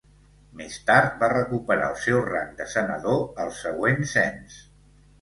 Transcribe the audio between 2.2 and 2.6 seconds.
rang